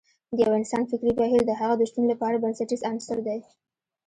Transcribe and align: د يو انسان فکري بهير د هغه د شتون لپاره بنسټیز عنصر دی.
د 0.35 0.37
يو 0.43 0.51
انسان 0.59 0.83
فکري 0.91 1.11
بهير 1.21 1.41
د 1.45 1.51
هغه 1.59 1.75
د 1.77 1.81
شتون 1.89 2.05
لپاره 2.11 2.41
بنسټیز 2.43 2.81
عنصر 2.89 3.17
دی. 3.27 3.39